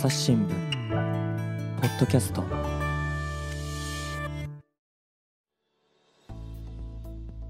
[0.00, 0.48] 朝日新聞
[1.80, 2.44] ポッドキャスト。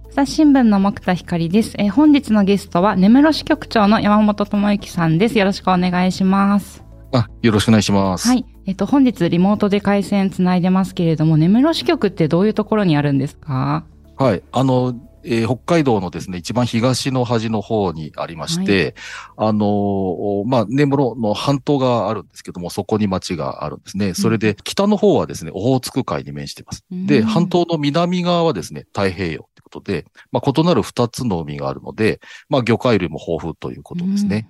[0.08, 5.38] 朝日新聞の木田光です、えー本日のゲストは根室支局長の山本智之さんです。
[5.38, 6.82] よろしくお願いします。
[7.12, 8.26] あ、よろしくお願いします。
[8.26, 8.46] はい。
[8.64, 13.84] えっ、と本日リモートで回線つないでますけれども根室支局ってどういうところにあるんですか？
[14.16, 14.42] はい。
[14.52, 14.94] あの、
[15.24, 18.94] えー北海道のですね、一番東の端の方にありまして、
[19.36, 24.14] あのーまあ、根室の半島があるんですけども、そこに町があるんですね。
[24.14, 26.84] それで、北の方はですね、オホーツク海に面しています。
[26.90, 34.48] で、うん半島の南側はですね、太平洋ということで、まあ、異なる二つの海があるので、まあ、魚介類も豊富ということですね。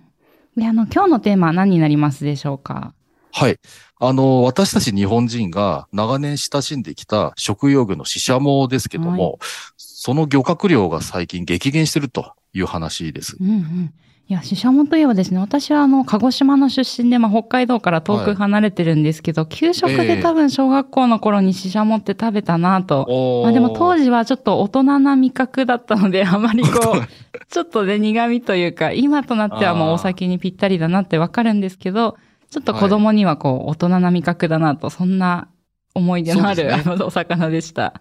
[0.57, 2.93] であの今日のテーマは何になりますでしょうか？
[3.33, 3.59] はい。
[4.01, 9.39] あの、私たち日本人が長年親しんできた食用魚のシシャモですけども、
[9.77, 13.37] その漁獲量が最近激減してるという話です。
[13.41, 13.93] うんうん
[14.31, 23.42] いや、シシャモといえばですね、私はあの、鹿児島の出身で、まあ、北海道から遠く離れてるんですけど、給食で多分小学校の頃にシシャモって食べたなと。
[23.42, 27.03] まあでも当時、時はちょっと大人な味覚だったので、あまりこう、
[27.48, 32.17] ちょっとね、苦味というか、今となってはもうお酒にぴったりだなってわかるんですけど、
[32.51, 35.49] ちょっと子供にはこう、大人な味覚だなと、そんな
[35.95, 38.01] 思い出のある、ねお魚でした。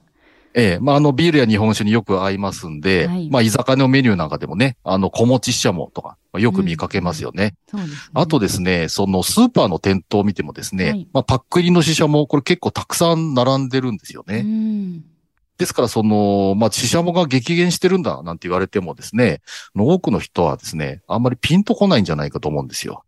[0.54, 7.54] ええ、まあ、あの、ビールや日本酒によく合いますんで、はいまあ、居酒屋のメニューなんかでもね、あの、小餅ししゃもとか、まあよく見かけますよね。
[7.70, 7.98] そうです、ね。
[8.14, 14.40] あとですね、そのスーパーの店頭を見てもですね、はいまあ、パック入りのししゃも、これ結構たくさん並んでるんですよね。
[14.40, 15.04] うん。
[15.58, 19.42] ですから、その、まあ、シシャモが激減してるんだ、なんて言われてもですね、
[19.76, 23.04] 多くの人はですね、あんまりピンとこないんじゃないかと思うんですよ。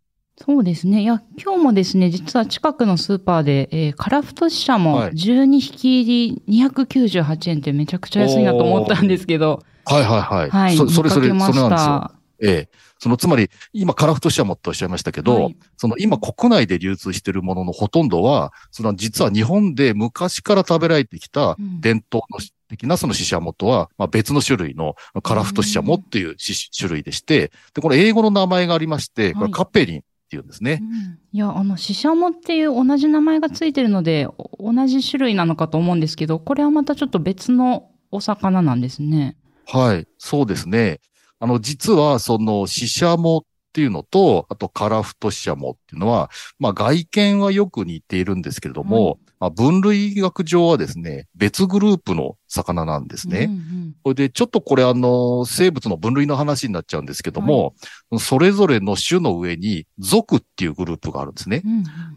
[0.46, 1.02] そうですね。
[1.02, 10.50] いや、今日もですね、実は近くのスーパーで、えーカラフトシシャモはい12匹入り298円ってめちゃくちゃ安いなと思ったんですけど、はいはいはい。
[10.50, 11.68] はい、そそれそれ、それなんですよ。
[11.68, 12.12] た。
[12.42, 12.68] ええ。
[12.98, 30.78] その、つまり、今、カラフトシシャモっておっしゃいましたけど、はいその、今、国内で流通しているもののほとんどは、その、実は日本で昔から食べられてきたうん伝統の的なそのシシャモとは、まあ、別の種類のカラフトシシャモっていうし種類でして、で、これ英語の名前がありまして、こはいれカッペリンっていうんですね。
[30.80, 39.36] うんいや、あの、シシャモっていう同じ名前がついてるので、お同じ種類なのかと思うんですけど、これはまたちょっと別のお魚なんですね。
[39.66, 41.00] はい、そうですね。
[41.40, 43.42] あの、実は、その、シシャモっ
[43.72, 53.44] ていうのと、あと、カラフトシシャモっていうのは、まあ、外見はよく似ているんですけれども、はいまあ、分類学上はですね、別グループの魚なんですね。
[53.44, 57.74] うんうんそれで、ちょっとこれあの、生物の分類の話になっちゃうんですけども、
[58.18, 61.62] それぞれの種の上に、属っていうグループがあるんですね。
[61.64, 61.68] う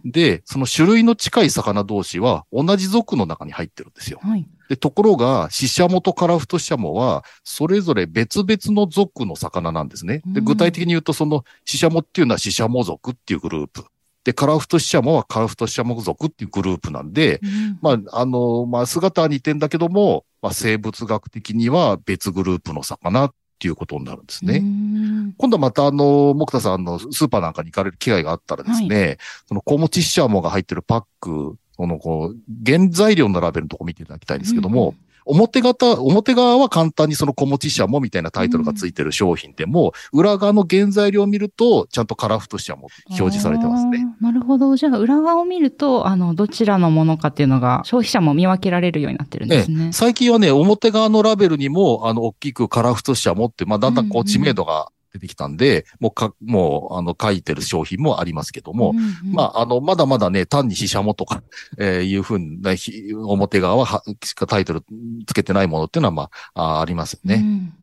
[0.08, 4.20] んで、その種類の近い魚同士は、同じ属の中に入ってるんですよ。
[4.24, 4.48] うんはい。
[4.70, 10.22] で、ところが、シシャモとカラフトシシャモは、それぞれ別々の属の魚なんですね。
[10.26, 13.86] で、うん具体的に言うと、その、シシャモっていうのはシシャモ属っていうグループ。
[14.24, 24.58] で、カラフトシシャモはカラフトシシャモ属っていうグループなんで、うんまあ、あの、まあ、姿は似てんだけども、まあ、生物学的には別グループの魚っていうことになるんですね。
[24.58, 34.96] うん今度はまたあの、木田さんのスーパーなんかに行かれる機会があったらですね、その小餅シシャモが入ってるパック、そのこう、原材料のラベルのとこ見ていただきたいんですけども、
[35.26, 44.06] 表型、表側は簡単にその小持シャモみたいなタイトルがついてる商品でも、裏側の原材料を見ると、ちゃんとカラフトシャモ表示されてますね。
[44.22, 44.76] なるほど。
[44.76, 49.92] じゃあ、裏側を見ると、あの、どちらのものかっていうのが、消費者も見分けられるようになってるんですね。
[49.94, 59.02] 最近はね、表側のラベルにも、あの、大きくカラフトシャモって、まあ、だんだんこうんううん知名度が出てきたんで、もうか、もう、あの、書いてる商品もありますけども、うんう
[59.32, 61.44] んまあ、あの、まだまだね、単にシシャモとか、
[61.78, 64.84] えーいうふうな、ひ表側はは、しかタイトル
[65.28, 67.36] つけてないものっていうのは、まあ、あありますよね。
[67.36, 67.74] うん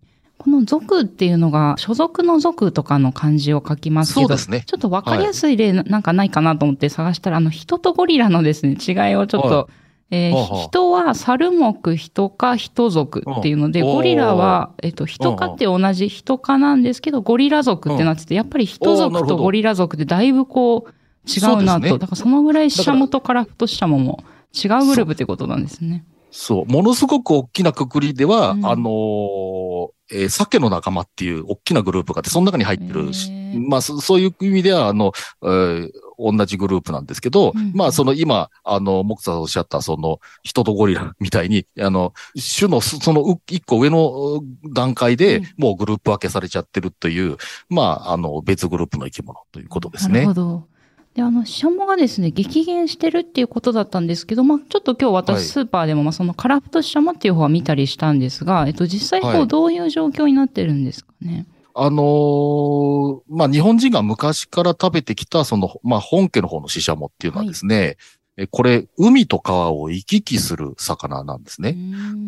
[0.41, 4.63] この属っていうのが、所属の属とかの漢字を書きますけど、そうですね。
[4.65, 9.69] ちょっとわかりやすい例ななんかないかなと思って探したら、あの、人とゴリラのですね、違いをちょっと、は
[10.11, 13.87] えー人は猿目人か人族っていうので、うん。
[13.87, 20.91] ゴリラは、えっと、人科って同じ人科なんですけど、ゴリラ族ってなってて、やっぱり人族とゴリラ族ってだいぶこう、
[21.29, 21.99] 違うなと。
[21.99, 26.05] だからそのぐらいシシャモとカラフトシシャモも違うグループってことなんですね。
[26.31, 26.67] そう。
[26.67, 28.67] ものすごく大きなくくりでは、うん。
[28.67, 29.70] あのー
[30.13, 33.31] えー鮭の仲間っていう大きなグループがあって、その中に入ってるし、
[33.69, 35.13] まあそ、そういう意味では、あの、
[35.43, 35.91] えー
[36.21, 42.13] 同じグループなんですけど、うんまあ、その今、あの、木さんおっしゃった、その、人とゴリラみたいに、あの、
[42.59, 47.39] 種のそそのう一個上の段階でうんもうグループ分けされちゃってるという、
[47.71, 50.35] まあ、あの、別グループの生き物ということですねなるほ。
[50.35, 50.69] ど。
[51.15, 61.47] で、あの、シシャモがですね、激減してるっていうことだったんですけど、まあ、ちょっと今日はい私スーパーでも、まあ、そのカラフトシシャモっていう方は見たりしたんですが、えっと、実際こう、はいどういう状況になってるんですかね？
[61.75, 67.97] あのーまあ、日本人が昔から食べてきた、その、まあ、本家の方のシシャモっていうのはですね、
[68.37, 71.77] えこれ、海と川を行き来する魚なんですね。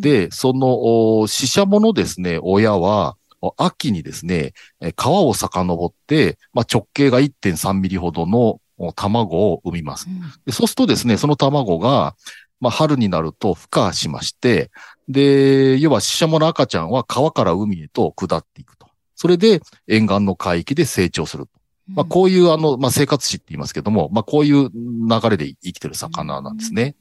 [0.00, 10.08] で、で、その、おシシャモのですね、親は、お秋にですね、え川を遡って、まあ、直径が1.3ミリほどのお卵を産みます。
[10.44, 12.16] でそうするとですね、その卵が、
[12.60, 14.70] まあ、春になると孵化しまして、
[15.08, 18.86] で、要はシシャモの赤ちゃんは川から海へと下っていくと。
[19.14, 21.46] それで沿岸の海域で成長する。
[21.88, 26.96] まあ、こういうあの、まあ、生活史って言いますけども、まあ、こういう流れで生きてる魚なんですね。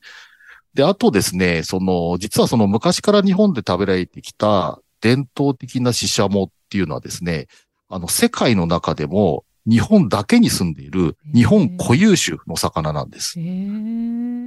[0.73, 7.47] で、あとですね、その、実はその昔から日本で食べられてきた伝統的なシシャモっていうのはですね、
[7.89, 13.39] あの、世界の中でも日本だけに住んでいる日本固有種の魚なんです。
[13.39, 13.45] へえ。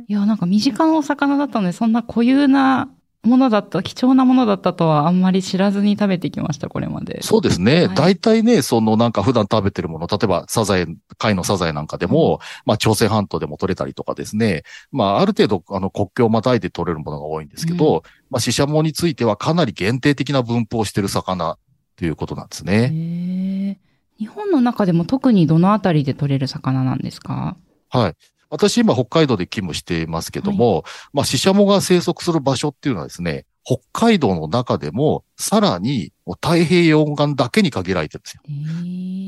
[0.09, 2.89] いや、なんか身近なお魚だったので、そんな固有な
[3.23, 7.23] ものだった、貴重なものだったとはあんまり知らずに食べてきました、これまで。
[7.23, 7.87] そうですね。
[7.87, 14.63] はい大体ね、そのなんか普段食べてるもの、例えばサザエ、貝のサザエなんかでも、まあ朝鮮半島でも取れたりとかですね。
[14.93, 21.57] まあある程度あの国境をまたいで取れるものが多いんですけど、まあシシャモについてはかなり限定的な分布をしている魚
[21.97, 23.81] ということなんですへね。
[24.25, 24.27] え。
[24.27, 27.57] 日本の中でも特にどのあたりで取れる魚なんですか？
[27.91, 28.15] はい。
[28.51, 36.13] 私今北海道で勤務していますけども、まあシシャモが生息する場所っていうのはですね、北海道の中でもさらに
[36.43, 38.43] 太平洋岸だけに限られてるんですよ。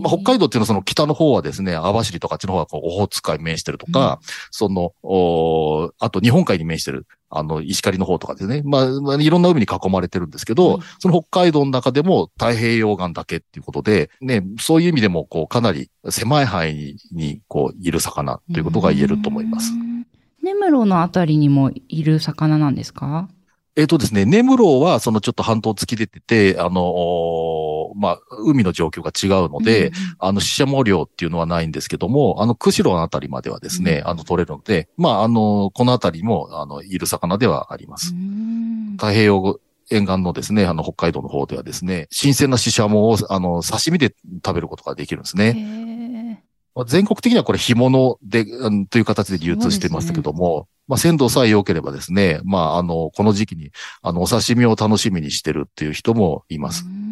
[0.02, 8.62] まあ、北海道っていうのはその北の方はですね、網走とかあっちの方はこうオホーツク海に面してるとか、その、おーあと日本海に面してる、あの、石狩の方とかですね。
[8.64, 19.76] まあ、まあ、いろんな海に囲まれてるんですけど、はいその北海道の中でも太平洋岸だけっていうことで、ね、そういう意味でも、こう、かなり狭い範囲に、こう、いる魚ということが言えると思いますう。
[19.76, 20.06] ん。
[20.42, 23.28] 根室のあたりにもいる魚なんですか？
[23.76, 38.14] えっ、とですね、根室はそのちょっと半島突き出てて、あの、まあ、海の状況が違うので、、あの、シシャモ漁っていうのはないんですけども、あの、釧路のあたりまではですね、うんあの、取れるので、まあ、あの、このあたりも、あの、いる魚ではあります。
[38.14, 44.14] うん太平洋沿岸のですね、あの、北海道の方ではですね、新鮮なシシャモを、あの、刺身で
[44.44, 46.44] 食べることができるんですへね。
[46.84, 53.70] 全国的にはこれ干物で、うんという形で流通してますけども、まあ、鮮度さえ良ければですね、まあ、あの、この時期に、
[54.02, 56.84] あの、お刺身を楽しみにしてるっていう人もいます。
[56.87, 57.06] うん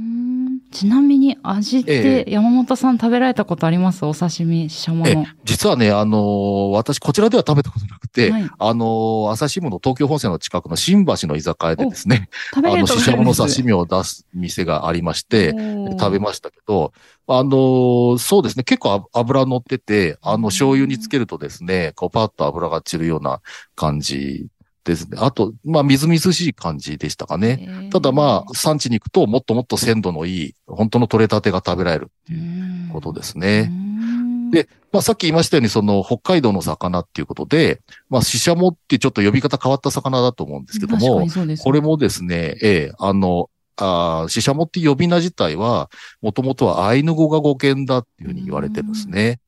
[0.74, 4.04] ちなみに味ってえ山本さん食べられたことあります？
[4.04, 5.24] お刺身、ししゃもの。
[5.44, 8.50] 実はね、あのー私、こちらでは食べたことなくて、はい。
[8.58, 15.54] あのー朝日新聞の東京本線の近くの新橋の居酒屋でですね、あの、シシャモの刺身を出す店がありまして、
[15.98, 16.92] 食べましたけど、
[17.26, 23.40] あのーそうですね、結構あ油乗ってて、あの、醤油につけるとですね、こう、パッと油が散るような
[23.76, 24.48] 感じ
[24.84, 25.18] ですね。
[25.20, 27.88] あと、まあ、みずみずしい感じでしたかね。
[27.90, 33.70] ただまあ、産地に行くと、もっともっと鮮度のいい、本当の取れたてが食べられるっていうことですね。
[33.70, 45.90] うんでまあ、さっき言いましたように、その、北海道の魚っていうことで、まあ、シシャモってちょっと呼び方変わった魚だと思うんですけどもねこれもですね、ええ、あの、あーシシャモって呼び名自体は、
[46.22, 49.40] もともとはアイヌ語が語源だっていうふうに言われてるんですね。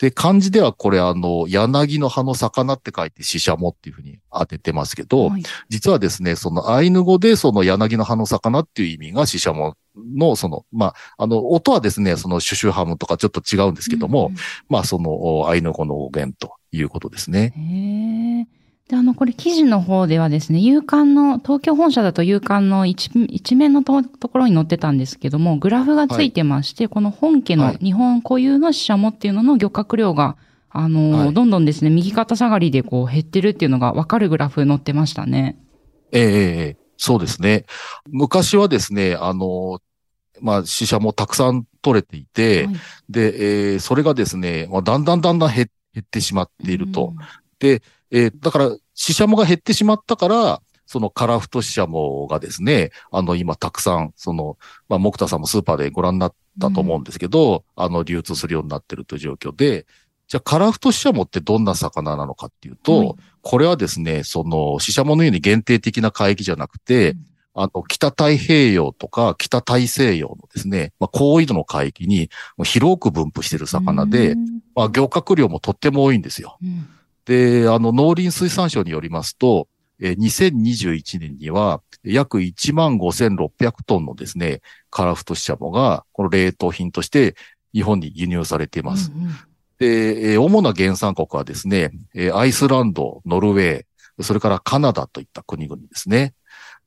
[0.00, 14.32] で、漢字ではこれあの、柳の葉の魚って書いてシシャモっていうふうに当ててますけど、はい実はですね、そのアイヌ語でその柳の葉の魚っていう意味がシシャモのその、まあ、あの、音はですね、そのシュシュハムとかちょっと違うんですけども、
[14.68, 17.52] まあ、そのアイヌ語の語源ということですね。
[17.56, 18.59] へえ。
[18.90, 30.36] で、あの、これ記事の方ではですね、夕刊の、東京本社だと夕刊の一一面のとところに載ってたんですけども、グラフがついてまして、この本家はいの日本固有のシシャモっていうのの漁獲量が、
[30.70, 35.56] あの、はいどんどんですね、右肩下がりでこう減ってるっていうのがわかるグラフ載ってましたね。
[36.10, 37.66] ええそうですね。
[38.08, 39.78] 昔はですね、あの、
[40.40, 42.76] まあ、死者もたくさん取れていて、はい
[43.08, 47.14] で、えーそれがですね、まあ、だんだんだんだん減減ってしまっていると。。
[48.10, 59.86] えーだから、死者もが減ってしまったから、そのカラフト死者もがですね、あの、今たくさん、その、まあ、木田さんもスーパーでご覧になったと思うんですけど、あの、流通するようになってるという状況で、
[60.26, 63.14] じゃあ、カラフトシシャモってどんな魚なのかっていうと、はい。
[63.40, 67.26] これはですね、その、シシャモのように限定的な海域じゃなくて、うん。
[67.54, 72.30] あの、北太平洋とか北大西洋のですね、まあ、高緯度の海域に
[72.64, 74.60] 広く分布している魚で、うん。
[74.74, 76.58] まあ、漁獲量もとっても多いんですよ。
[76.62, 76.88] うん
[77.24, 79.68] で、あの、農林水産省によりますと、
[80.00, 87.36] えー2021年には約1万5600トンのですね、カラフトシシャモが、この冷凍品として
[87.74, 89.12] 日本に輸入されています。
[89.14, 89.30] うんうん
[89.78, 96.34] で、えー主な原産国はですね、えーアイスランド、ノルウェー、それからカナダといった国々ですね。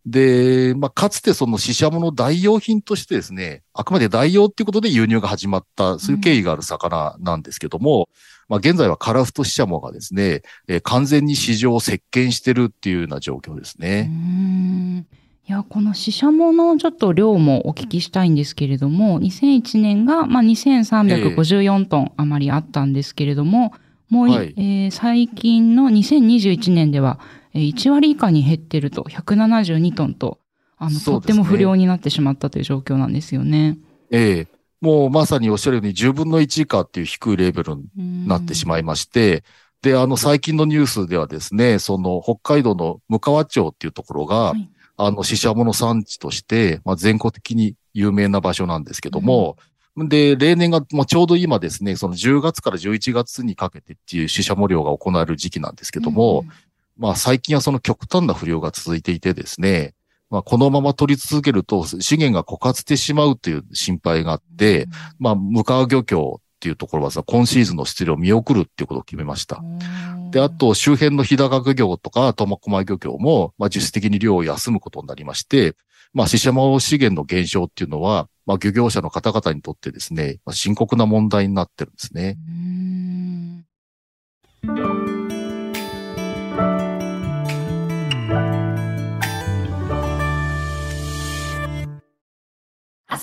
[0.05, 8.09] で、まあ、かつてその死者もの代用品としてですね、あくまで代用っていうことで輸入が始まった、そういう経緯がある魚なんですけども、
[8.49, 14.09] まあ、現在はカラフトシシャモがですね、えー、完全に市場を席巻してるっていうような状況ですね。
[14.09, 15.07] うん。
[15.47, 23.73] いや、このシシャモのちょっと量もお聞きしたいんですけれども、2001年が、まあ、2354トン余りあったんですけれども、
[24.09, 27.19] もう、はい、えー、最近の2021年では、
[27.53, 30.39] 1割以下に減ってると、172トンと、
[30.77, 33.77] あの、とっても不良になってしまったという状況なんですよね。
[34.11, 34.52] ええ
[34.83, 39.45] もうまさにおっしゃるように10分の1以下っていう低いレベルになってしまいまして、
[39.81, 49.55] で、あの、最近のニュースではですね、その、北海道の向川町っていうところが、はい、あの、死者もの産地として、まあ、全国的に有名な場所なんですけども、
[49.95, 56.49] うん、で、例年が、まあ、ちょうど今ですね、その10月から11月にかけてっていう死者も漁が行われる時期なんですけども、うん、
[56.97, 59.93] まあ最近はその極端な不良が続いていてですね、
[60.33, 69.61] まあこのまま取り続けると資源が枯渇してしまうという心配があって、うん、まあ向川漁協っていうところはさ、今シーズンの出漁を見送るっていうことを決めました。
[70.31, 75.75] で、あと周辺の日高漁業とか苫小牧漁協も、まあ実質的に漁を休むことになりまして、
[76.13, 82.37] まあ、死者も資源の減少っていうのは、まあ、漁業者の方々にとってですね、まあ、深刻な問題になってるんですね。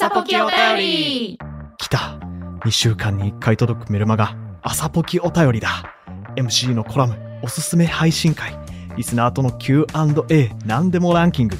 [0.03, 1.39] 朝ポキお便り
[1.77, 2.19] 来た
[2.65, 5.95] !2 週間に1回届くメルマガ、朝ポキお便りだ
[6.37, 8.59] !MC のコラム、おすすめ配信回、
[8.97, 11.57] リスナーとの Q&A、何でもランキング、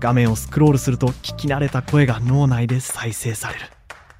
[0.00, 3.73] 画面をスクロールすると聞き慣れた声が脳内で再生される。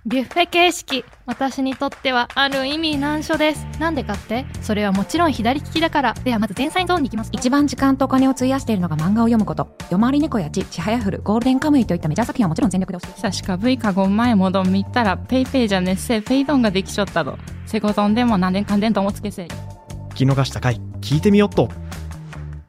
[0.06, 3.64] ビュッフェ形式私にとってはある意味難所です。
[3.80, 4.44] なんでかって？
[4.60, 6.12] それはもちろん左利きだから。
[6.12, 7.30] ではまず前菜ゾーンに行きます。
[7.32, 9.74] 一番時間とお金を費やしているのが漫画を読むこと。
[9.90, 13.18] 夜回り猫やちはやふるゴールデンカムイといったメジャー作品はもちろん全力で押して。
[13.18, 21.70] さしか V かご前もどんみったらペイペイじゃねっせペイドンができちゃったとセゴゾンでも何年間でんともつけせ聞き逃した回聞いてみよっと。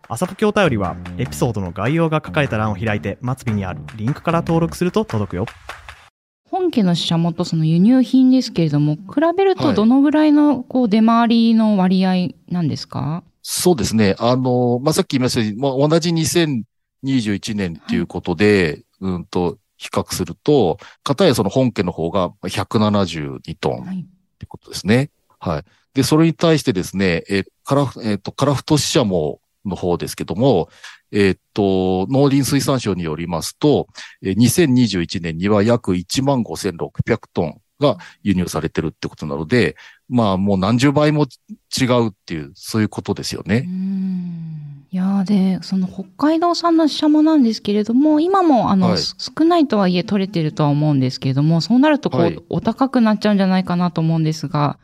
[0.07, 5.45] 朝ポケお便りはエピソードの概要が書かれた欄を開いて末尾にあるリンクから登録すると届くよ。
[5.47, 5.53] 本
[6.75, 14.15] 家のシシャモとその輸入品ですけれども、比べるとどのぐらいのこう出回りの割合なんですか、はい、そうですね。
[14.19, 25.11] あの、まあ、さっき言いましたように、まあ、同じ2021年っていうことで、はい、うんと、比較すると、片やその本家の方が172トンってことですね。
[25.39, 25.63] はい、はい。
[25.93, 30.69] で、それに対してですね、えカラフ、えっ、ー、と、カラフトシシャモの方ですけども、
[31.15, 33.87] えっと、農林水産省によりますと、
[34.21, 39.77] 2021年には約15,600トンが輸入されてるってことなので、
[40.09, 41.25] まあもう何十倍も
[41.79, 43.65] 違うっていう、そういうことですよね。
[44.91, 54.77] いやで、その北海道産のシシャモなんですけれども、今もあの、はい、少ないとはいえ取れてるとは思うんですけれども、そうなるとこう、はい、お高くなっちゃうんじゃないかなと思うんですが。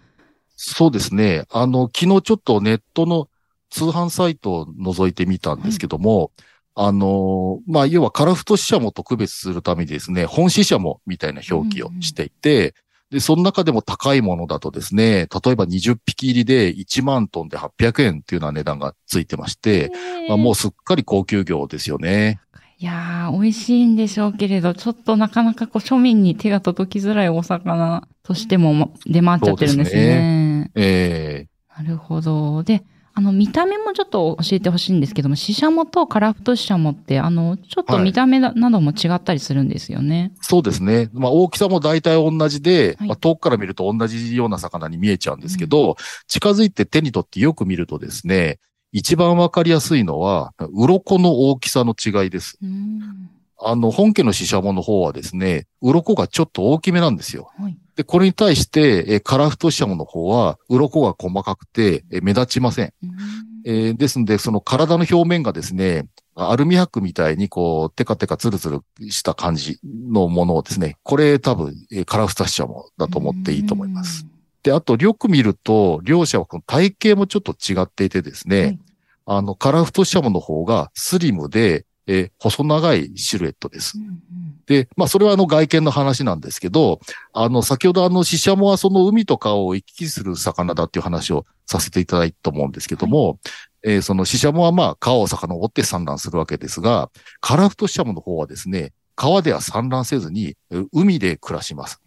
[0.55, 1.43] そうですね。
[1.49, 3.27] あの、昨日ちょっとネットの
[3.71, 6.31] 通販サイトを覗いてみたんですけども、
[6.75, 12.71] はい、あの、まあ、要はカラフト死者も特別するためにですね、本死者もみたいな表記をしていて、うんうん、
[13.11, 19.91] で、その中でも高いものだとですね、例えば20匹入りで1万トンで800円っていうような値段がついてまして、
[20.27, 22.41] まあ、もうすっかり高級魚ですよね。
[22.77, 29.93] いやー、美味しいんでしょうけれど、ちょっとなかなかこう庶民に手が届きづらいお魚としても出回っちゃってるんですね。
[29.93, 32.63] すねええー、なるほど。
[32.63, 40.19] で、あの、見た目もちょっと教えてほしいんですけども、シシャモとカラフトシシャモって、あの、ちょっと見た目なども違ったりするんですよね。
[40.19, 41.09] はい、そうですね。
[41.13, 45.95] まあ、大きさも大体同じで、はい、まあ、遠くから見ると同じような魚に見えちゃうんですけど、うん、
[46.27, 48.59] 近づいて手に取ってよく見るとですね、
[48.93, 52.57] 一番わかりやすいのは、鱗の大きさの違いです。
[52.61, 53.29] うん
[53.63, 57.51] あの、本家のシシャモの方はですね、鱗がちょっと大きめなんですよ。
[57.59, 62.93] はい、で、これに対して、えカラフトシシャモの方は、鱗が細かくて、え目立ちません。
[63.65, 74.25] えー、ですので、その体の表面がですね、アルミ箔みたいにこう、テカテカツルツルした感じのものをですね、これ多分、えカラフトシシャモだと思っていいと思います。
[74.63, 78.79] で、あと、よく見ると、両者はこの体型もちょっと違っていてですね、はい、
[79.25, 83.97] あの、カラフトシシャモの方がスリムで、えー、細長いシルエットです。
[83.97, 84.19] うんうん、
[84.65, 86.99] で、まあ、それはあの外見の話なんですけど、
[87.33, 93.37] あの、先ほどあの、シシャモはその海とかを行き来する魚だっていう話をさせていただいたと思うんですけども、はい、
[93.83, 102.01] えー、そのシシャモはまあ、川を遡って産卵するわけですが、カラフトシシャモの方はですね、川では産卵せずに、え海で暮らします。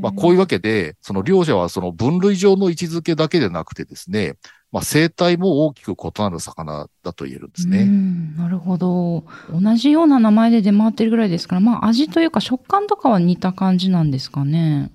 [0.00, 4.36] まあ、こういうわけで、その両者はその分類上の位置づけだけでなくてですね、
[4.72, 7.84] まあ、生態も大きく異なる魚だと言えるんですうね。
[7.84, 9.24] んなるほど。
[9.52, 14.92] 同じような名前で出回ってるぐらいですから、まあ味というか食感とかは似た感じなんですかね。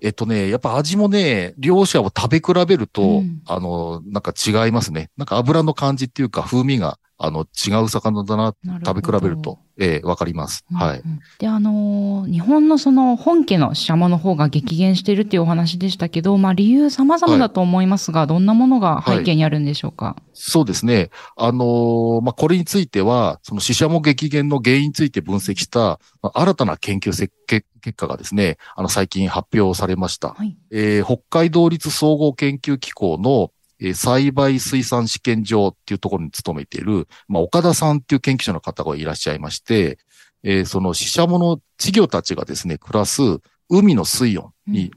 [0.00, 5.10] えっとね、やっぱ味もね、両者を食べ比べると、うんあの、なんか違いますね。
[5.16, 8.54] なんか油の感じっていうか風味が、あの、違う魚だな、
[8.84, 10.64] 食べ比べると、ええわかります。
[10.72, 11.00] はい。
[11.00, 20.16] うんうんで、あのー日本のその本家のシシャモの方が激減しているっていうお話でしたけど、まあ理由様々だと思いますが、どんなものが背景にあるんでしょうか？
[20.32, 21.10] そうですね。
[21.36, 30.30] あのーまあ、これについては、その死者も激減の原因について分析した、まあ新たな研究せ結結果がですね、あの、最近発表されました。
[30.30, 30.56] はい。
[30.70, 33.50] えー北海道立総合研究機構の、
[33.84, 39.98] えー栽培水産試験場っていうところに勤めている、まあ、岡田さんっていう研究者の方がいらっしゃいまして、
[40.42, 43.22] えーその死者もの稚魚たちがですね、暮らす
[43.68, 44.90] 海の水温に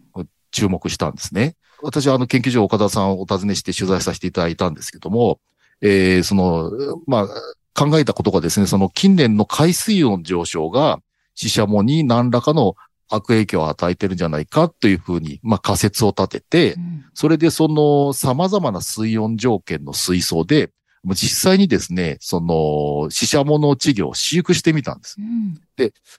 [0.52, 1.56] 注目したんですね。
[1.82, 5.40] 私はあの研究所岡田さんをお尋ねして取材させていただいたんですけども、
[5.82, 6.72] えーその、
[7.06, 7.28] まあ、
[7.74, 11.00] 考えたことがですね、その近年の海水温上昇が
[11.36, 12.76] 死者もに何らかの
[13.10, 20.72] 悪影響を与えてるんじゃないかというふうに、まあ仮説を立ててう、んそれでその様々な水温条件の水槽で、
[21.14, 25.16] 実際にですね、その、死者もの稚魚を飼育してみたんです。
[25.20, 25.58] うん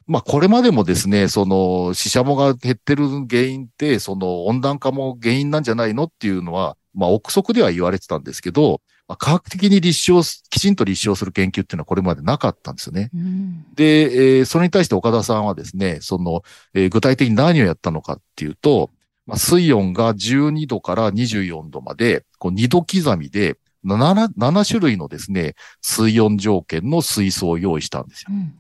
[0.07, 8.79] まあこれまでもですね、その、死者もが減ってる原因って、その温暖化も原因なんじゃないのっていうのは、まあ憶測では言われてたんですけど、まあ、
[9.17, 13.11] 科学的に立証す、きちんと立証する研究っていうのはこれまでなかったんですよね。
[13.15, 16.43] うんで、えーそれに対して岡田さんはですね、その、
[16.75, 18.91] えー具体的に何をやったのかっていうと、
[19.27, 28.29] まあ、水温が12度から24度まで、こう2度刻みで7、7種類のですね、水温条件の水槽を用意したんですよ。
[28.31, 28.55] うん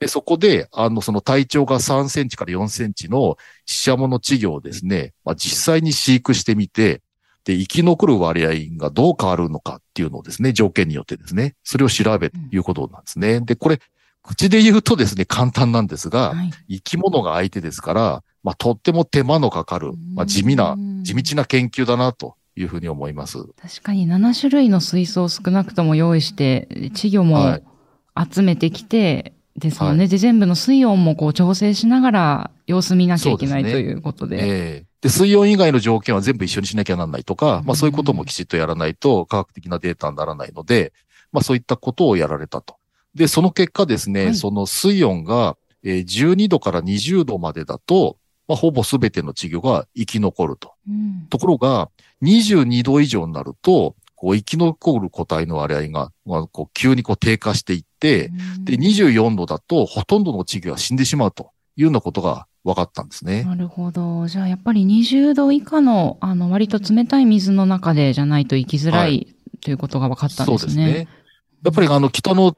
[0.00, 7.00] で、そこで、あの、その体長が3センチから4センチのシシャモの稚魚をですね、まあ、実際に飼育してみて、
[7.44, 13.40] で、生き残る割合がどう変わるのかっていうのをですね、条件によってですね、それを調べるということなんですね。
[13.40, 13.80] で、これ、
[14.22, 23.38] 口で言うとですね、簡単なんですが、はい生き物が相手ですから、まあ、とっても手間のかかる、まあ、地味なう、ん地道な研究だなというふうに思います。
[23.60, 27.62] 確かに7種類の水槽を少なくとも用意して、稚魚もはい
[28.32, 30.04] 集めてきて、ですもんね。
[30.04, 34.36] はで、全部の水温もこう調整しながら様子見なきゃいけないねということで。
[34.36, 40.94] ええで、水温以外の条件は全部一緒にしなきゃなんないとか、まあそういうこともきちっとやらないと科学的なデータにならないので、
[41.30, 42.76] まあそういったことをやられたと。
[43.14, 48.16] で、その結果ですね、はいその水温がえー12度から20度までだと、
[48.48, 50.72] まあほぼすべての稚魚が生き残ると。
[50.88, 51.90] うんところが、
[52.22, 63.44] 22度以上になると、こう生き残る個体の割合が、まあ、こう急にこう低下していって、で、24度だとほとんどの稚魚は死んでしまうというようなことが分かったんですね。
[63.44, 64.26] なるほど。
[64.26, 70.86] じゃあやっぱり20度以下の、あの、割と冷たい水の中でじゃないと生きづらい、はということが分かったんそうですね。
[70.86, 71.08] ですね。
[71.64, 72.56] やっぱりあの北の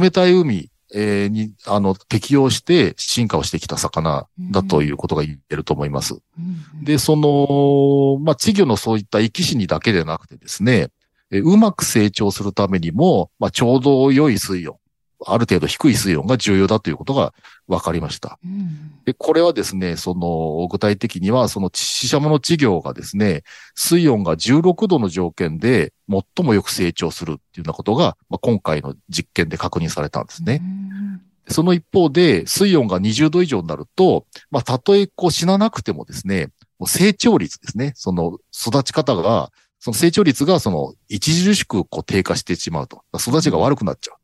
[0.00, 6.14] 冷たい海、えーに、あの、適応して進化をしてきた魚だということが言えると思います。
[6.14, 10.88] うんで、その、まあ、稚魚のそういった生き死にだけでなくてですね、
[11.30, 14.76] えーうまく成長するためにも、まあ、ちょうど良い水温、
[15.26, 17.34] ある程度低い水温が重要だということが
[17.66, 18.38] 分かりました。
[18.44, 23.42] うんで、これはですね、その、具体的には、その、死者もの稚魚がですね、
[23.74, 30.60] 水温が16度の条件で最もよく成長するっていうようなことが、まあ、今回の実験で確認されたんですね。
[30.62, 39.50] うんその一方で、水温が20度以上になると、まあ、たとえこう死ななくてもですね、もう成長率ですね、その育ち方が、
[39.80, 43.02] その成長率がその著しくこう低下してしまうと。
[43.16, 44.17] 育ちが悪くなっちゃうと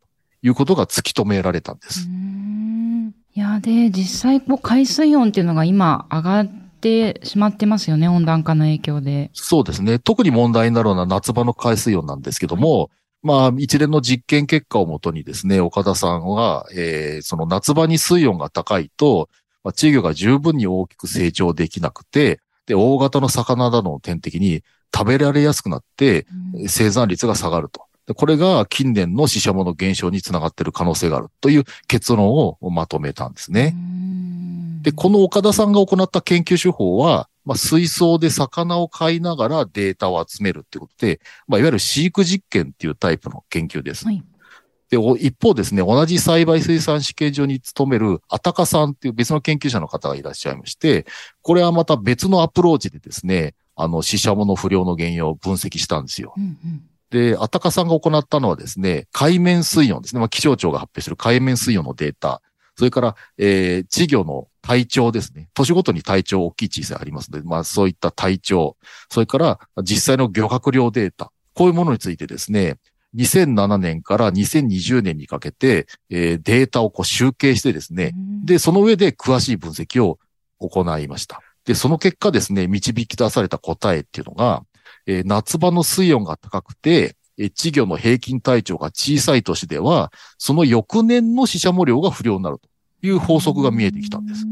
[0.44, 2.06] いうことが突き止められたんです。
[2.06, 6.46] うんいや、で、実際、こう、海水温っていうのが今上がっ
[6.80, 9.30] てしまってますよね、温暖化の影響で。
[9.32, 9.98] そうですね。
[9.98, 12.90] 特に問題になるのは夏場の海水温なんですけども、
[13.22, 19.28] まあ、一連の実験結果をもとにですね、岡田さんは、えーその夏場に水温が高いと、
[19.64, 24.62] まあ、稚魚が十分に大きく成長できなくて、で、大型の魚などの天敵に
[24.94, 27.83] 食べられやすくなって、うん生産率が下がると。
[28.06, 33.74] でこれが近年の死者もの減少につながっている可能性があるという結論をまとめたんですね。
[33.74, 34.04] うん
[34.84, 44.04] で、この岡田さんが行った研究手法は、まあ、水槽で魚を飼いながらデータを集めるってことで、まあ、いわゆる飼育実験っていうタイプの研究です。
[44.04, 44.22] はい
[44.90, 51.06] で、お一方ですね、同じ栽培水産試験場に勤めるあたかさんっていう別の研究者の方がいらっしゃいまして、
[51.40, 56.34] これはまた別のアプローチでですね、あの、死者もの不良の原因を分析したんですよ。
[56.36, 56.82] うんうん
[57.14, 60.18] で、あたかさんが行ったのはですね、海面水温ですね。
[60.18, 62.42] まあ、気象庁が発表する海面水温のデータ。
[62.76, 65.48] それから、えー、稚魚の体調ですね。
[65.54, 68.76] 年ごとに体調大きい小さいありますので、まあそういった体調、
[69.12, 72.78] それから実際の漁獲量データ、こういうものについてですね、
[73.14, 78.12] 2007年から2020年にかけて、えーデータをこう集計してですね、
[78.44, 80.18] で、その上で詳しい分析を
[80.58, 81.42] 行いました。
[81.64, 84.64] で、その結果ですね、導き出された答えっていうのが、
[85.06, 92.68] えー夏場の水温が高くて、えー稚魚の平均体長が小さい年では、その翌年の死者も量が不良になると
[93.06, 94.44] いう法則が見えてきたんです。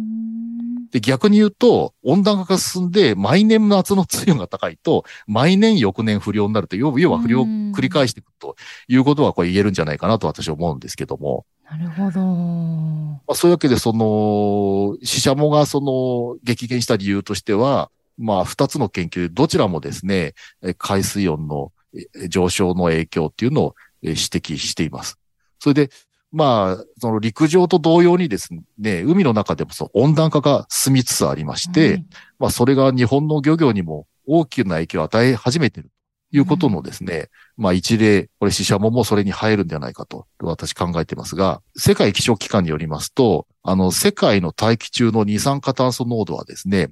[0.93, 8.57] で、逆に言うと、温暖化が進んで、毎年夏の水温が高いと、毎年翌年不良になると、要要は不良を繰り返していくと
[8.89, 11.47] いうことはこれ言えるんじゃないかなと私は思うんですけども。
[11.65, 12.21] なるほど。
[12.21, 25.19] まあ、そういうわけで、その、死者もがその、激減した理由としては、まあ、二つの研究、どちらもですね、え海水温のえ上昇の影響っていうのをえ指摘しています。
[25.59, 25.91] それで、
[26.33, 28.49] まあ、その陸上と同様にです
[28.79, 32.07] ね、海の中でもその温暖化が進みつつありまして、はい
[32.39, 35.91] まあ、それが日本の漁業にも大きな影響を与え始めている
[36.31, 46.89] ということのですね、まあ一例、これ死者ももそれに入るんじゃないかと私考えていますが、世界気象機関によりますと、あの、世界の大気中の二酸化炭素濃度はですね、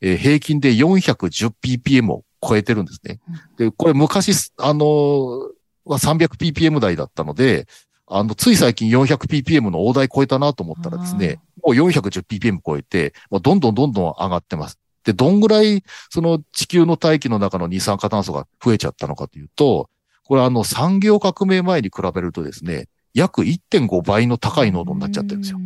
[0.00, 3.20] えー平均で 410ppm を超えてるんですね。
[3.58, 5.50] で、これ昔、あのー
[5.84, 7.66] は 300ppm 台だったので、
[8.06, 14.78] あの、つい最近 400ppm の大台超えたなと思ったらですね、もう 410ppm 超えて、まあ、どんどんどんどん上がってます。
[15.04, 19.88] で、どんぐらい、その地球の大気の中の二酸化炭素が増えちゃったのかというと、
[20.24, 25.58] これあの産業革命前に比べるとですね、約1.5倍の高い濃度になっちゃってるんですよ。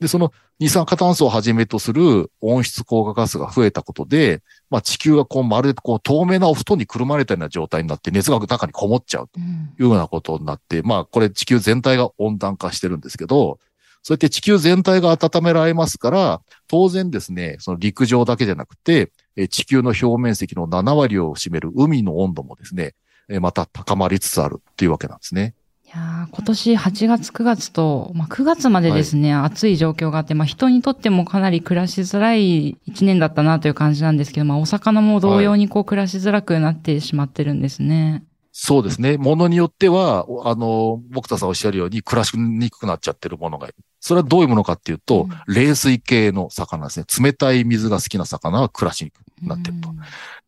[0.00, 9.42] で、その二酸化炭素をはじめとする温室効果ガスが増えたことで、まあ地球がこうまるでこう透明なお布団にくるまれたような状態になって熱が中にこもっちゃうとい
[9.80, 13.58] うようなことになって、まあこれ地球全体が温暖化してるんですけど、
[14.02, 22.94] そうやって地球全体が温められますから、当然ですね、その陸上だけじゃなくて、えー地球の表面積の7割を占める海の温度もですね、
[23.28, 25.54] えーまた高まりつつあるっていうわけなんですね。
[25.90, 38.22] いやー今年8月9月と、まあ、9月までですね、暑い状況があって、まあ、人にとってもかなり暮らしづらい1年だったなという感じなんですけど、まあ、お魚も同様にこう暮らしづらくなってしまってるんですね。
[38.52, 39.16] そうですね。
[39.16, 43.74] ものによっては、おあの、僕田さんおっしゃるように暮らしにくくなっちゃってるものがいる。
[43.98, 47.06] それはどういうものかっていうと、冷水系の魚ですね。
[47.20, 49.88] 冷たい水が好きな魚は暮らしにくくなってると。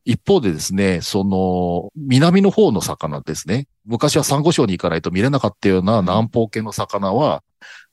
[0.04, 3.68] 一方でですね、その、南の方の魚ですね。
[3.84, 7.42] 昔はサンゴ礁に行かないと見れなかったような南方系の魚は、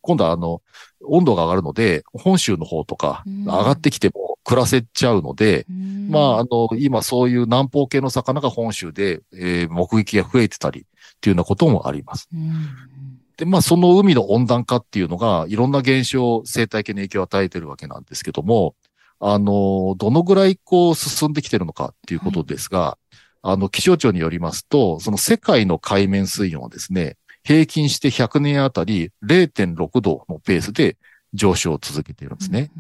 [0.02, 0.62] 今度はあの、
[1.06, 5.66] 温度が上がるので、本州の方とかうん上がってきても暮らせちゃうので、
[6.10, 10.84] まあ、あの、今そういう南方系の魚が本州で、えー目撃が増えてたりっ
[11.22, 12.28] ていうようなこともあります。
[12.34, 18.76] うんで、まあ、その海の温暖化っていうのが、いろんな現象、生態系に影響を与えてるわけなんですけども、
[19.20, 22.98] あの、どのぐらいこう進んできてるのかっていうことですが、
[23.42, 30.98] あの、気象庁によりますと、その世界の海面水温はですね、平均して100年あたり0.6度のペースで
[31.34, 32.72] 上昇を続けているんですね。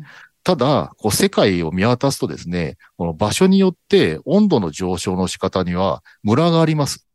[0.44, 7.06] ただ、こう世界を見渡すとですね、この場所によって温度の上昇の仕方にはムラがあります。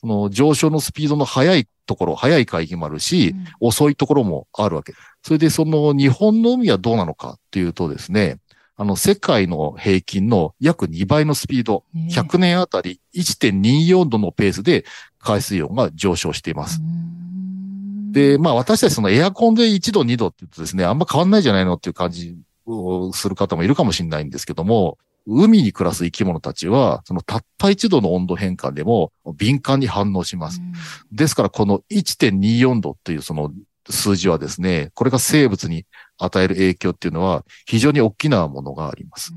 [0.00, 4.94] その上昇のスピードの速いところ、速い海域もあるし、遅いところもあるわけ。
[5.22, 8.38] それでその日本の海はどうなのかっていうとですね、
[8.76, 14.84] あの世界の平均の約2倍のスピード、ねえ100年あたり1.24度のペースで
[15.18, 16.80] 海水温が上昇しています。
[18.12, 30.60] で、まあ私たちそのエアコンで1度2度って言うとですね、あんま変わんないじゃないのっていう感じをする方もいるかもしれないんですけども、海に暮らす生き物たちは、そのたった1度の温度変化でも敏感に反応します。
[31.12, 33.52] ですからこの1.24度っていうその
[33.88, 35.86] 数字はですね、これが生物に
[36.24, 39.34] 与える影響っていうのは非常に大きなものがあります。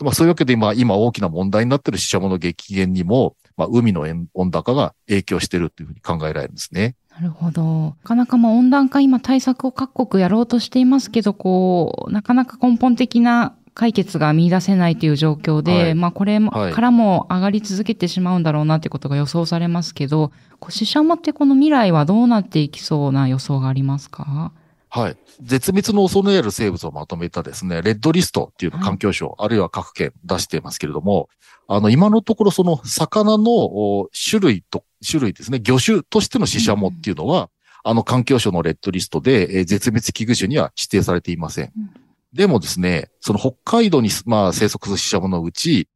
[0.00, 6.94] まあそういうわけで今、今大きな問題になっている死者物激減にも、まあ海の温暖化が影響しているというふうに考えられるんですね。
[7.10, 7.62] なるほど。
[7.62, 20.32] なかなかまあ温暖化今対策を各国やろうとしていますけど、こう、なかなか根本的な解決が見出せないという状況で、はいまあこれからも上がり続けてしまうんだろうなということが予想されますけど、
[20.70, 24.52] 死者もってこの未来はどうなっていきそうな予想がありますか？
[24.90, 25.16] はい。
[25.40, 31.28] 絶滅の恐れある生物をまとめたですね、レッドリストっていう環境省、あるいは各県出していますけれども、
[31.68, 37.48] あの、今のところその魚のお種類と、種類ですね、魚種としての死者もっていうのは、
[37.82, 41.72] あの環境省のレッドリストで、えー絶滅危惧種には指定されていません。
[41.76, 41.90] うん
[42.32, 45.88] でもですね、その北海道に、まあ、生息する死者ものうち、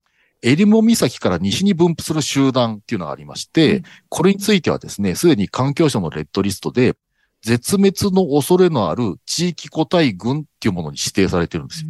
[0.42, 6.96] エリモ岬から西に分布する集団っていうのがありまして、うんこれについてはですね、すでに環境省のレッドリストで、
[7.44, 11.88] 絶滅の恐れのある地域個体群っていうものに指定されてるんですよ。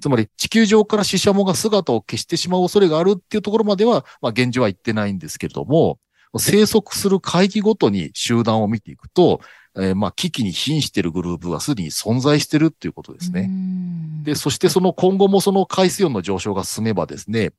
[0.00, 5.98] つまり地球上からシシャモが姿を消してしまう恐れがあるっていうところまでは、まあ現状は言ってないんですけれども、
[6.36, 9.40] 生息する海域ごとに集団を見ていくと、
[9.76, 13.48] えーまあ危機に瀕しているグループはすでに存在しているっていうことですね。
[14.24, 17.52] で、そしてその今後もその海水温の上昇が進めばですね、えー、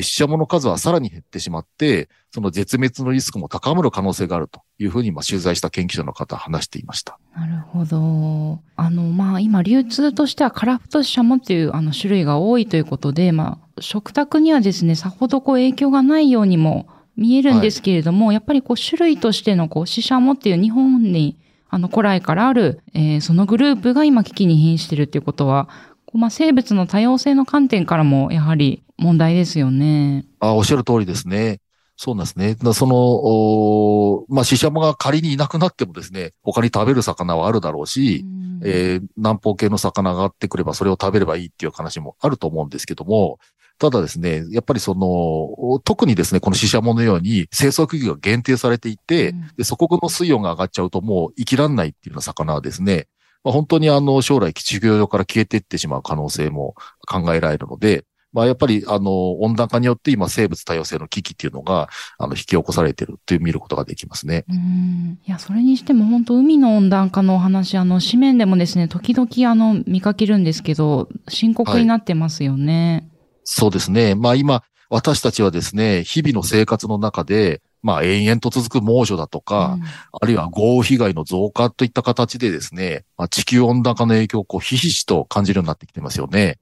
[0.00, 7.18] 死者もの数はさらに減ってしまって、その絶滅のリスクも高まる可能性があるというふうに、まあ、取材した研究者の方は話していました。
[7.36, 8.62] なるほど。
[8.76, 21.36] あの、まあ、今、流通としてはカラフトシシャモっていう、あの、種類が多いということで、まあ、食卓にはですね、さほどこう影響がないようにも見えるんですけれども、やっぱりこう、種類としてのこう、シシャモっていう日本に、
[21.68, 25.68] あの、古来からある、えーそのグループが今危機に瀕しているっていうことは、
[26.06, 30.24] こうまあ、生物の多様性の観点からも、やはり問題ですよね。
[30.40, 31.60] あ、おっしゃる通りですね。
[31.96, 32.56] そうなんですね。
[32.72, 38.24] その、まあ、シシャモが仮にいなくなってもですね、他に食べる魚はあるだろうし、
[38.64, 43.38] えー南方系の魚があってくればそれを食べればいいっていう話もあると思うんですけども、
[43.78, 53.08] ただですね、やっぱりその、特にですね、このシシャモのように生息域が限定されていて、うんで、そこの水温が上がっちゃうともう生きらんないっていうような魚はですね、
[53.44, 56.74] まあ、本当にあの、将来地球上から消えていってしまう可能性も
[57.08, 64.44] 考えられるので、まあ、やっぱり、あの、温暖化によって今生物多様性の危機っていうのが、あの、引き起こされているという見ることができますね。
[64.48, 73.08] うんいや、それにしても本当海の温暖化のお話、あの、紙面でもですね、時々あの、見かけるんですけど、深刻になってますよね。
[73.44, 74.14] そうですね。
[74.14, 79.78] まあ今、私たちはですね、日々の生活の中で、まあ延々と続く猛暑だとか、
[80.20, 86.58] あるいは豪雨被害の増加といった形でですね、まあ、地球温暖化の影響をこうひしひしと感じるようになってきてますよね。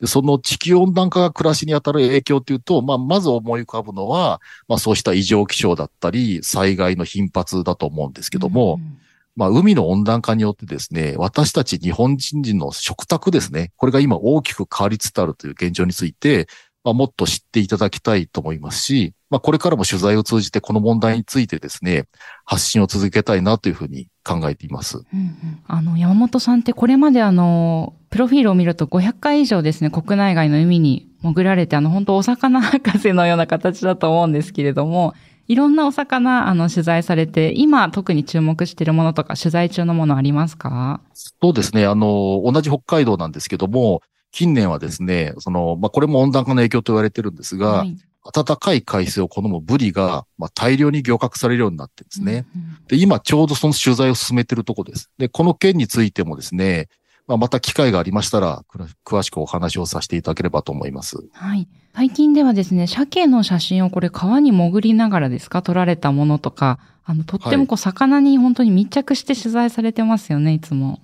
[0.00, 8.98] でその地球温暖化が暮らしに当たる影響というと、まあ、まず思い浮かぶのは、まあ、そうした異常気象だったり、災害の頻発だと思うんですけども、うん。
[9.34, 16.48] まあ、海の温暖化によってですね、私たち日本人の食卓ですね、これが今大きく変わりつつあるという現状について、
[16.82, 22.06] まあ、もっと知っていただきたいと思いますし、まあ、これからも取材を通じてこの問題についてですね、
[22.44, 24.98] 発信を続けたいなというふうに考えています。
[24.98, 35.14] うんうんあの、山本さんってこれまであの、プロフィールを見ると500回以上ですね、国内外の海に潜られて、あの、本当お魚博士のような形だと思うんですけれども、
[35.46, 41.00] いろんなお魚、あの、取材されて、今特に注目しているものとか、取材中のものありますか？
[41.14, 41.86] そうですね。
[41.86, 47.96] あの、同じ北海道なんですけども、近年はですね、その、まあ、これも温暖化の影響と言われてるんですが、はい
[48.32, 52.46] 暖かい海水を好むブリが、まあ、大量に漁獲されるようになってですね。
[52.88, 55.10] で、今ちょうどその取材を進めているところです。
[55.18, 56.88] で、この件についてもですね、
[57.26, 58.62] まあ、また機会がありましたら
[59.04, 61.16] 詳しくお話をさせていただければと思います。
[61.32, 61.68] はい。
[61.94, 65.62] 最近ではですね、鮭の写真をこれ川に潜りながらですか？
[65.62, 71.00] 撮られたものとか、あの、とってもこう、魚に本当に密着して取材されてますよね、いつも。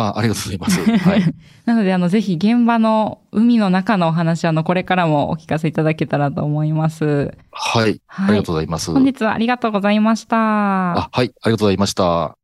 [0.00, 0.80] あありがとうございます。
[1.08, 1.22] はい。
[1.64, 7.36] なので、あの、ぜひ現場の海の中のお話、あの、これからもお聞かせいただけたらと思います。
[7.52, 8.00] はい。
[8.06, 8.92] はいありがとうございます。
[8.92, 10.36] 本日はありがとうございました。
[10.36, 11.32] あ、はい。
[11.42, 12.43] ありがとうございました。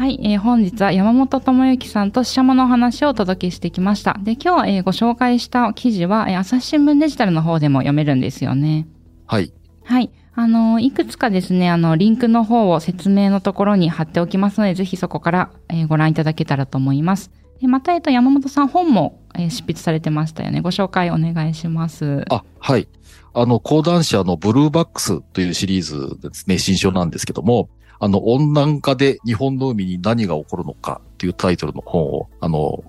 [0.00, 4.16] はい、えー本日は山本智之さんとししゃものお話をお届けしてきました。
[4.22, 8.88] で、今日、えーご紹介した記事は、えー朝日新聞デジタルの方でも読めるんですよね。
[9.26, 9.52] はい。
[9.84, 10.10] はい。
[10.34, 17.30] あの、いくつかですね、あの、リンクの方を説明のところに貼っておきますので、ぜひそこから、えーご覧いただけたらと思います。
[17.60, 20.62] えまた、えっと、山本さん本も、えー執筆されてましたよね。
[20.62, 22.24] ご紹介お願いします。
[22.30, 22.88] あ、はい。
[23.34, 27.68] あの、講談社のブルーバックスというシリーズですね、新書なんですけども、
[28.00, 32.82] あの、温暖化で日本の海に何が起こるのかっていうタイトルの本を、あの、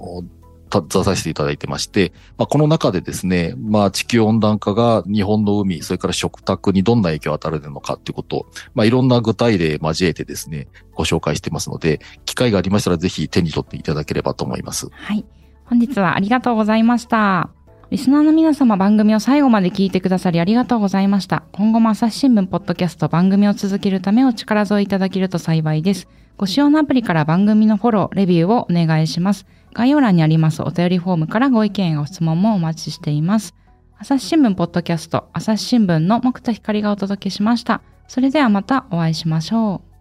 [0.71, 14.87] 出させていただいてまして、まあ、この中でですね、まあ、地球温暖化が日本の海、それから食卓にどんな影響を与えるのかっていうことを、まあ、いろんな具体例交えてですね、ご紹介してますので、機会がありましたらぜひ手に取っていただければと思います。
[14.91, 15.25] はい。
[15.65, 17.49] 本日はありがとうございました。
[17.91, 21.43] リスナーの皆様番組を最後まで聞いてくださりありがとうございました。
[21.51, 26.07] 今後も朝日新聞ポッドキャスト番組を続けるためお力添えいただけると幸いです。
[26.37, 29.45] ご使用のアプリから番組のフォロー、レビューをお願いします。
[29.73, 33.55] 概要欄にありますお便りフォームからご意見やご質問もお待ちしています。
[33.99, 37.81] 朝日新聞ポッドキャスト、朝日新聞の木田光がお届けしました。
[38.07, 39.91] それではまたお会いしましょう。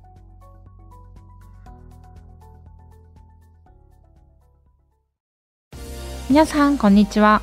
[6.29, 7.42] 皆さん、こんにちは。